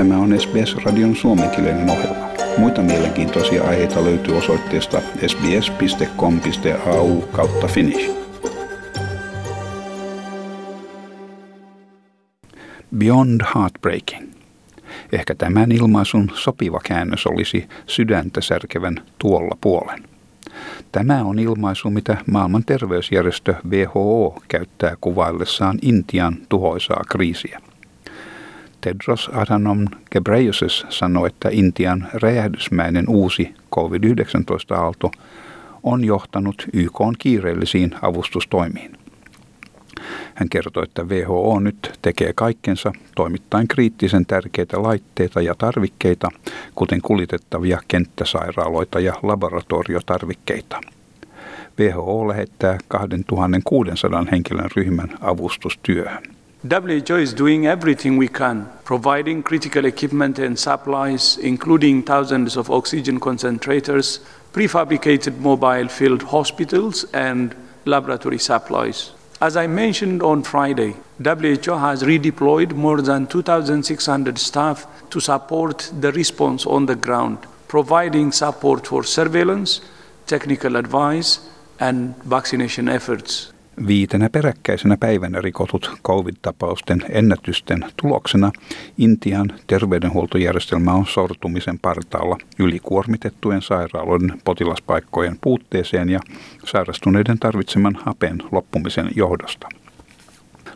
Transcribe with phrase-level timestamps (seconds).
[0.00, 2.28] Tämä on SBS-radion suomenkielinen ohjelma.
[2.58, 8.10] Muita mielenkiintoisia aiheita löytyy osoitteesta sbs.com.au kautta finnish.
[12.96, 14.28] Beyond Heartbreaking.
[15.12, 20.02] Ehkä tämän ilmaisun sopiva käännös olisi sydäntä särkevän tuolla puolen.
[20.92, 27.60] Tämä on ilmaisu, mitä maailman terveysjärjestö WHO käyttää kuvaillessaan Intian tuhoisaa kriisiä.
[28.80, 35.10] Tedros Adhanom Ghebreyesus sanoi, että Intian räjähdysmäinen uusi COVID-19-aalto
[35.82, 38.96] on johtanut YK kiireellisiin avustustoimiin.
[40.34, 46.28] Hän kertoi, että WHO nyt tekee kaikkensa toimittaen kriittisen tärkeitä laitteita ja tarvikkeita,
[46.74, 50.80] kuten kuljetettavia kenttäsairaaloita ja laboratoriotarvikkeita.
[51.78, 56.39] WHO lähettää 2600 henkilön ryhmän avustustyöhön.
[56.62, 63.18] WHO is doing everything we can, providing critical equipment and supplies, including thousands of oxygen
[63.18, 64.18] concentrators,
[64.52, 69.12] prefabricated mobile field hospitals, and laboratory supplies.
[69.40, 76.12] As I mentioned on Friday, WHO has redeployed more than 2,600 staff to support the
[76.12, 79.80] response on the ground, providing support for surveillance,
[80.26, 81.40] technical advice,
[81.78, 83.50] and vaccination efforts.
[83.86, 88.52] Viitenä peräkkäisenä päivänä rikotut covid-tapausten ennätysten tuloksena
[88.98, 96.20] Intian terveydenhuoltojärjestelmä on sortumisen partaalla ylikuormitettujen sairaaloiden potilaspaikkojen puutteeseen ja
[96.64, 99.68] sairastuneiden tarvitseman hapen loppumisen johdosta.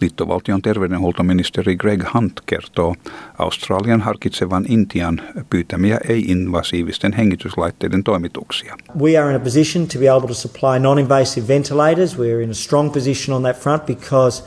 [0.00, 2.94] Liittovaltion terveydenhuoltoministeri Greg Hunt kertoo
[3.38, 8.76] Australian harkitsevan Intian pyytämiä ei-invasiivisten hengityslaitteiden toimituksia.
[9.00, 12.18] We are in a position to be able to supply non-invasive ventilators.
[12.18, 14.44] We're in a strong position on that front because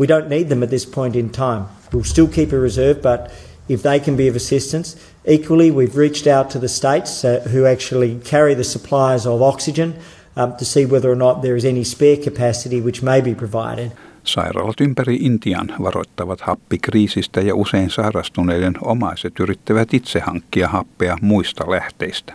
[0.00, 1.64] we don't need them at this point in time.
[1.92, 3.30] We'll still keep a reserve, but
[3.68, 4.96] if they can be of assistance.
[5.24, 9.94] Equally, we've reached out to the states uh, who actually carry the supplies of oxygen
[10.36, 13.92] um, to see whether or not there is any spare capacity which may be provided.
[14.24, 22.34] Sairaalat ympäri Intian varoittavat happikriisistä ja usein sairastuneiden omaiset yrittävät itse hankkia happea muista lähteistä.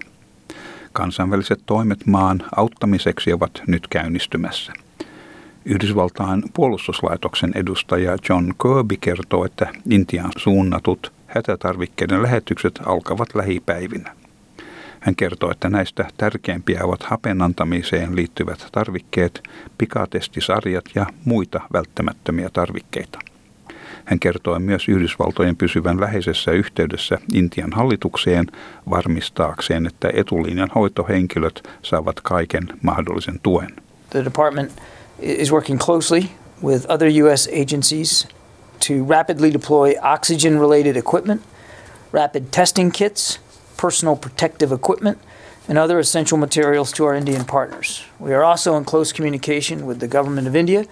[0.94, 4.74] Kansainväliset toimet maan auttamiseksi ovat nyt käynnistymässä.
[5.66, 14.16] Yhdysvaltain puolustuslaitoksen edustaja John Kirby kertoo, että Intian suunnatut hätätarvikkeiden lähetykset alkavat lähipäivinä.
[15.08, 19.44] Hän kertoo, että näistä tärkeimpiä ovat hapen antamiseen liittyvät tarvikkeet,
[19.78, 23.20] pikatestisarjat ja muita välttämättömiä tarvikkeita.
[24.06, 28.48] Hän kertoi myös Yhdysvaltojen pysyvän läheisessä yhteydessä Intian hallitukseen
[28.90, 33.70] varmistaakseen, että etulinjan hoitohenkilöt saavat kaiken mahdollisen tuen.
[34.10, 34.72] The department
[35.20, 36.24] is working closely
[36.64, 38.28] with other US agencies
[38.88, 41.42] to rapidly deploy oxygen related equipment,
[42.14, 43.47] rapid testing kits,
[43.78, 45.18] personal protective equipment,
[45.70, 48.06] and other essential materials to our Indian partners.
[48.20, 50.84] We are also in close communication with the government of India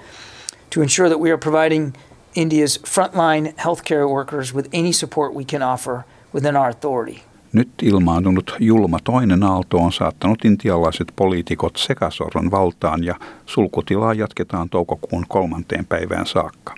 [0.69, 1.94] to ensure that we are providing
[2.35, 6.03] India's frontline healthcare workers with any support we can offer
[6.34, 7.22] within our authority.
[7.53, 13.16] Nyt ilmaantunut julma toinen aalto on saattanut intialaiset poliitikot sekasorron valtaan ja
[13.46, 16.75] sulkutilaa jatketaan toukokuun kolmanteen päivään saakka.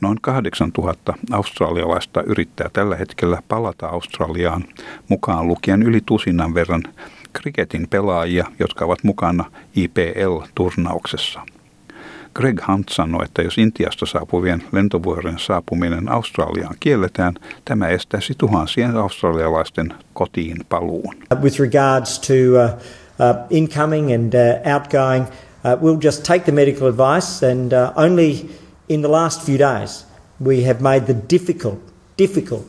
[0.00, 4.64] Noin 8000 australialaista yrittää tällä hetkellä palata Australiaan,
[5.08, 6.82] mukaan lukien yli tusinan verran
[7.32, 9.44] kriketin pelaajia, jotka ovat mukana
[9.76, 11.40] IPL-turnauksessa.
[12.34, 17.34] Greg Hunt sanoi, että jos Intiasta saapuvien lentovuorojen saapuminen Australiaan kielletään,
[17.64, 21.14] tämä estäisi tuhansien australialaisten kotiin paluun.
[21.42, 26.88] With regards to uh, uh, incoming and uh, outgoing, uh, we'll just take the medical
[26.88, 28.50] advice and uh, only
[28.88, 30.04] in the last few days,
[30.40, 31.80] we have made the difficult,
[32.16, 32.66] difficult,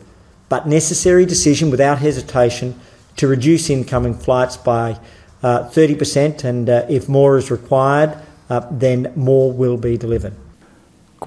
[0.49, 2.79] but necessary decision without hesitation
[3.17, 4.99] to reduce incoming flights by
[5.43, 8.17] uh, 30%, and uh, if more is required,
[8.49, 10.33] uh, then more will be delivered.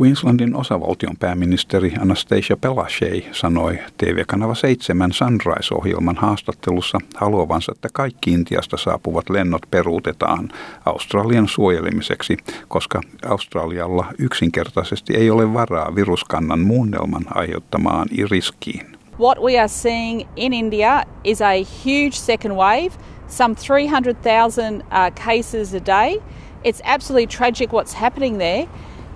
[0.01, 9.31] Queenslandin osavaltion pääministeri Anastasia Pelashay sanoi TV-kanava 7 Sunrise-ohjelman haastattelussa haluavansa, että kaikki Intiasta saapuvat
[9.31, 10.49] lennot peruutetaan
[10.87, 12.37] Australian suojelemiseksi,
[12.69, 18.99] koska Australialla yksinkertaisesti ei ole varaa viruskannan muunnelman aiheuttamaan riskiin.
[19.21, 22.91] What we are seeing in India is a huge second wave,
[23.29, 26.23] some 300,000 uh, cases a day.
[26.65, 28.69] It's absolutely tragic what's happening there.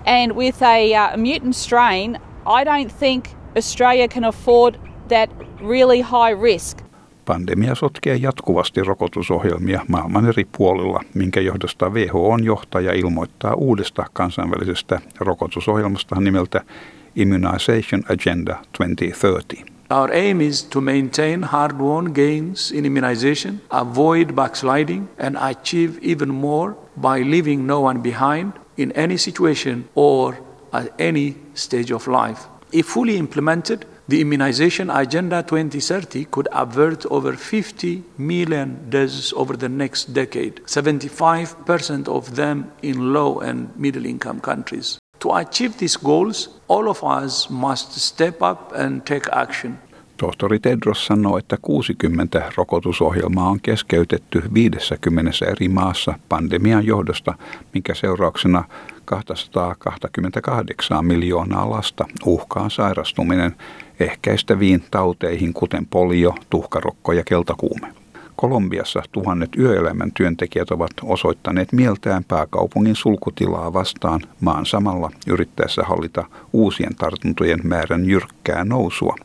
[0.05, 4.75] And with a uh, mutant strain, I don't think Australia can afford
[5.07, 5.29] that
[5.61, 6.81] really high risk.
[7.25, 16.15] Pandemia sotkee jatkuvasti rokotusohjelmia maailman eri puolilla, minkä johdosta WHOn johtaja ilmoittaa uudesta kansainvälisestä rokotusohjelmasta
[16.19, 16.61] nimeltä
[17.15, 19.73] Immunization Agenda 2030.
[19.89, 26.33] Our aim is to maintain hard won gains in immunization, avoid backsliding, and achieve even
[26.33, 30.39] more by leaving no one behind in any situation or
[30.71, 32.47] at any stage of life.
[32.71, 39.69] If fully implemented, the Immunization Agenda 2030 could avert over 50 million deaths over the
[39.69, 44.99] next decade, 75% of them in low and middle income countries.
[45.21, 49.79] To achieve these goals, all of us must step up and take action.
[50.23, 57.33] Tohtori Tedros sanoo, että 60 rokotusohjelmaa on keskeytetty 50 eri maassa pandemian johdosta,
[57.73, 58.63] minkä seurauksena
[59.05, 63.55] 228 miljoonaa lasta uhkaa sairastuminen
[63.99, 68.02] ehkäistäviin tauteihin, kuten polio, tuhkarokko ja keltakuume.
[68.43, 76.95] Kolumbiassa tuhannet yöelämän työntekijät ovat osoittaneet mieltään pääkaupungin sulkutilaa vastaan maan samalla yrittäessä hallita uusien
[76.95, 79.15] tartuntojen määrän jyrkkää nousua,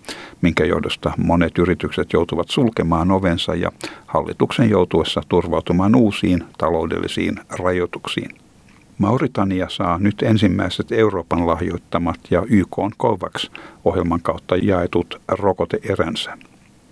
[0.43, 3.73] minkä johdosta monet yritykset joutuvat sulkemaan ovensa ja
[4.07, 8.31] hallituksen joutuessa turvautumaan uusiin taloudellisiin rajoituksiin.
[8.99, 16.39] Mauritania saa nyt ensimmäiset Euroopan lahjoittamat ja YK COVAX-ohjelman kautta jaetut rokoteeränsä.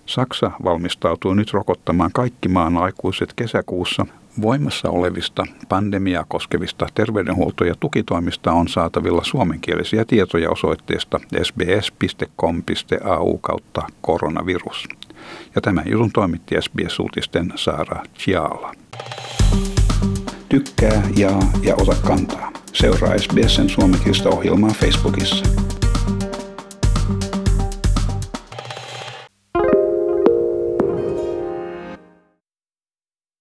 [0.07, 4.07] Saksa valmistautuu nyt rokottamaan kaikki maan aikuiset kesäkuussa.
[4.43, 14.89] Voimassa olevista pandemiaa koskevista terveydenhuolto- ja tukitoimista on saatavilla suomenkielisiä tietoja osoitteesta sbs.com.au kautta koronavirus.
[15.55, 18.73] Ja tämän jutun toimitti SBS-uutisten Saara Chiala.
[20.49, 22.53] Tykkää, jaa ja ota kantaa.
[22.73, 25.66] Seuraa SBSn suomenkielistä ohjelmaa Facebookissa.